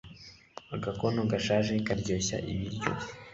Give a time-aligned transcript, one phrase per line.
[0.75, 2.91] agakono gashaje karyoshya ibiryo